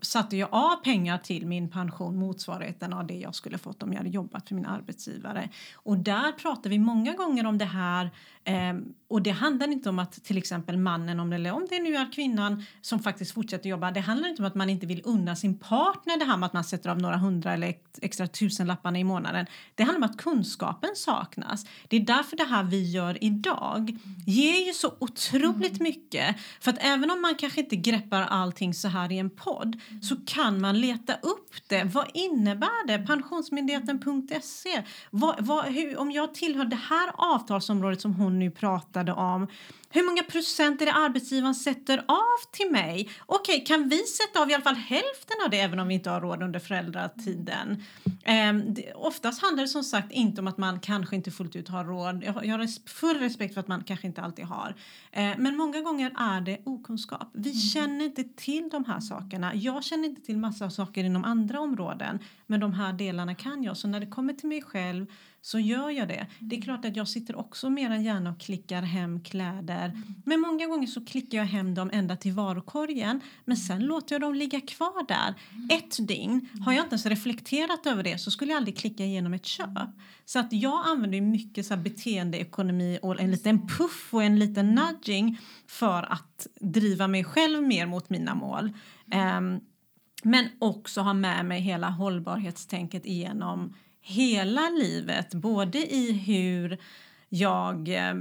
[0.02, 3.98] satte jag av pengar till min pension motsvarigheten av det jag skulle fått om jag
[3.98, 5.48] hade jobbat för min arbetsgivare.
[5.74, 8.10] Och där pratar vi många gånger om det här
[8.44, 8.74] eh,
[9.10, 11.96] och det handlar inte om att till exempel mannen, om det, eller om det nu
[11.96, 15.36] är kvinnan som faktiskt fortsätter jobba, det handlar inte om att man inte vill unna
[15.36, 18.98] sin partner det här med att man sätter av några hundra eller ex- extra tusenlapparna
[18.98, 19.46] i månaden.
[19.74, 21.66] Det handlar om att kunskapen saknas.
[21.88, 26.36] Det är därför det här vi gör idag ger ju så otroligt mycket.
[26.60, 30.16] För att även om man kanske inte greppar allting så här i en podd så
[30.26, 31.84] kan man leta upp det.
[31.84, 32.98] Vad innebär det?
[32.98, 34.82] Pensionsmyndigheten.se.
[35.10, 38.50] Vad, vad, hur, om jag tillhör det här avtalsområdet som hon nu
[38.98, 39.46] pratade om
[39.90, 43.10] hur många procent är det arbetsgivaren sätter av till mig?
[43.26, 45.94] Okej, okay, kan vi sätta av i alla fall hälften av det även om vi
[45.94, 47.84] inte har råd under föräldratiden?
[48.04, 51.68] Um, det, oftast handlar det som sagt inte om att man kanske inte fullt ut
[51.68, 52.24] har råd.
[52.24, 54.74] Jag, jag har full respekt för att man kanske inte alltid har.
[55.18, 57.30] Uh, men många gånger är det okunskap.
[57.32, 57.60] Vi mm.
[57.60, 59.54] känner inte till de här sakerna.
[59.54, 62.18] Jag känner inte till massa saker inom andra områden.
[62.46, 63.76] Men de här delarna kan jag.
[63.76, 65.06] Så när det kommer till mig själv
[65.42, 66.26] så gör jag det.
[66.38, 70.02] Det är klart att jag sitter också mer än gärna och klickar hem kläder.
[70.24, 73.20] Men många gånger så klickar jag hem dem ända till varukorgen.
[73.44, 75.34] Men sen låter jag dem ligga kvar där.
[75.76, 76.48] Ett dygn.
[76.64, 79.68] Har jag inte ens reflekterat över det så skulle jag aldrig klicka igenom ett köp.
[80.24, 85.38] Så att jag använder mycket så beteendeekonomi och en liten puff och en liten nudging
[85.66, 88.72] för att driva mig själv mer mot mina mål.
[89.38, 89.60] Um,
[90.22, 93.74] men också ha med mig hela hållbarhetstänket igenom
[94.08, 96.78] hela livet, både i hur
[97.28, 98.14] jag eh,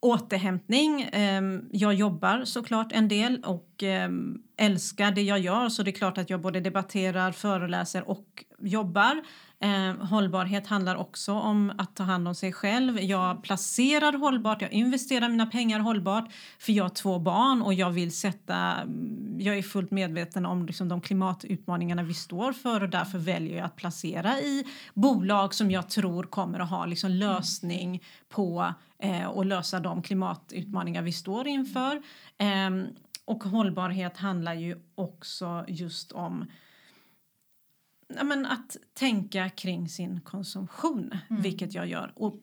[0.00, 1.08] återhämtning.
[1.12, 5.92] Ehm, jag jobbar såklart en del och ehm, älskar det jag gör så det är
[5.92, 9.22] klart att jag både debatterar, föreläser och jobbar.
[9.62, 13.00] Eh, hållbarhet handlar också om att ta hand om sig själv.
[13.00, 17.90] Jag placerar hållbart, jag investerar mina pengar hållbart för jag har två barn och jag
[17.90, 18.56] vill sätta...
[18.56, 23.56] Mm, jag är fullt medveten om liksom de klimatutmaningarna vi står för och därför väljer
[23.56, 29.26] jag att placera i bolag som jag tror kommer att ha liksom lösning på eh,
[29.26, 32.02] och lösa de klimatutmaningar vi står inför.
[32.38, 32.70] Eh,
[33.24, 36.46] och hållbarhet handlar ju också just om
[38.08, 41.42] ja, men att tänka kring sin konsumtion, mm.
[41.42, 42.12] vilket jag gör.
[42.16, 42.40] Och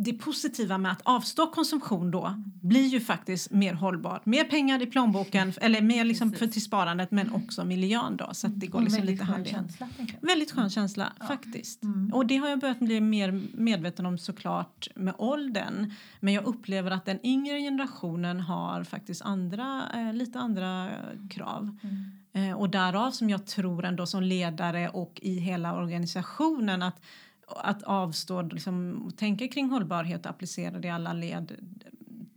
[0.00, 4.26] det positiva med att avstå konsumtion då blir ju faktiskt mer hållbart.
[4.26, 8.28] Mer pengar i plånboken, eller mer liksom för till sparandet men också miljön då.
[8.32, 9.72] Så det går liksom lite hand i hand.
[10.20, 11.26] Väldigt skön känsla ja.
[11.26, 11.82] faktiskt.
[11.82, 12.14] Mm.
[12.14, 15.92] Och det har jag börjat bli mer medveten om såklart med åldern.
[16.20, 20.90] Men jag upplever att den yngre generationen har faktiskt andra, eh, lite andra
[21.30, 21.78] krav.
[21.82, 22.17] Mm.
[22.32, 27.00] Eh, och därav som jag tror ändå som ledare och i hela organisationen att,
[27.46, 31.52] att avstå liksom, och tänka kring hållbarhet och applicera det i alla led.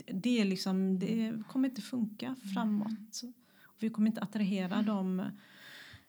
[0.05, 3.21] Det, är liksom, det kommer inte funka framåt.
[3.79, 5.19] Vi kommer inte attrahera de,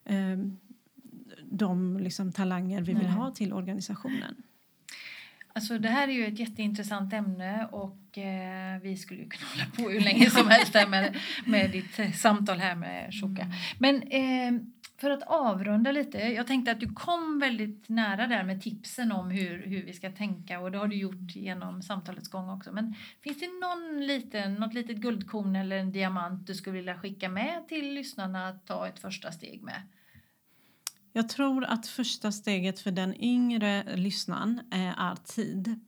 [0.04, 0.38] eh,
[1.44, 4.42] de liksom talanger vi vill ha till organisationen.
[5.54, 9.70] Alltså det här är ju ett jätteintressant ämne och eh, vi skulle ju kunna hålla
[9.76, 13.42] på hur länge som helst med, med ditt samtal här med Shoka.
[13.42, 13.54] Mm.
[13.78, 14.62] Men eh,
[15.02, 19.30] för att avrunda lite, jag tänkte att du kom väldigt nära där med tipsen om
[19.30, 22.72] hur, hur vi ska tänka och det har du gjort genom samtalets gång också.
[22.72, 27.28] Men finns det någon liten, något litet guldkorn eller en diamant du skulle vilja skicka
[27.28, 29.82] med till lyssnarna att ta ett första steg med?
[31.12, 35.80] Jag tror att första steget för den yngre lyssnaren är tid.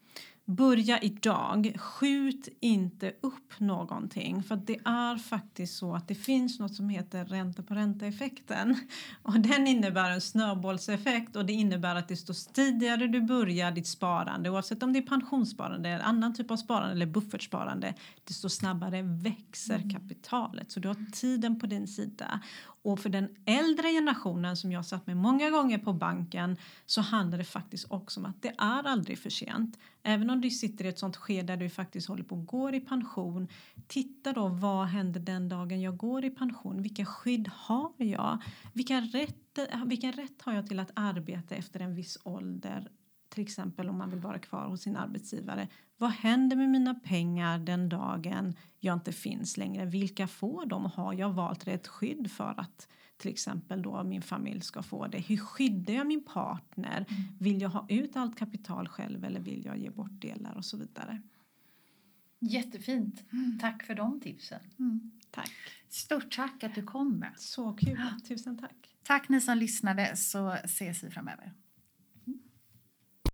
[0.46, 1.76] Börja idag.
[1.78, 4.42] Skjut inte upp någonting.
[4.42, 8.76] För det är faktiskt så att det finns något som heter ränta på ränta-effekten.
[9.22, 14.50] Och den innebär en snöbollseffekt och det innebär att desto tidigare du börjar ditt sparande,
[14.50, 17.94] oavsett om det är pensionssparande, eller annan typ av sparande eller buffertsparande,
[18.24, 19.90] desto snabbare växer mm.
[19.90, 20.72] kapitalet.
[20.72, 22.40] Så du har tiden på din sida.
[22.84, 26.56] Och för den äldre generationen som jag satt med många gånger på banken
[26.86, 29.78] så handlar det faktiskt också om att det är aldrig för sent.
[30.02, 32.70] Även om du sitter i ett sånt skede där du faktiskt håller på att gå
[32.70, 33.48] i pension.
[33.86, 36.82] Titta då, vad händer den dagen jag går i pension?
[36.82, 38.42] Vilka skydd har jag?
[38.72, 42.90] Vilka rätt, vilken rätt har jag till att arbeta efter en viss ålder?
[43.34, 45.68] Till exempel om man vill vara kvar hos sin arbetsgivare.
[45.98, 49.84] Vad händer med mina pengar den dagen jag inte finns längre?
[49.84, 50.84] Vilka får de?
[50.84, 55.18] Har jag valt rätt skydd för att till exempel då min familj ska få det?
[55.18, 57.06] Hur skyddar jag min partner?
[57.08, 57.22] Mm.
[57.38, 60.76] Vill jag ha ut allt kapital själv eller vill jag ge bort delar och så
[60.76, 61.22] vidare?
[62.38, 63.24] Jättefint.
[63.32, 63.58] Mm.
[63.60, 64.60] Tack för de tipsen.
[64.78, 65.10] Mm.
[65.30, 65.50] Tack.
[65.88, 67.24] Stort tack att du kom.
[67.36, 68.00] Så kul.
[68.28, 68.96] Tusen tack.
[69.02, 71.52] Tack ni som lyssnade så ses vi framöver.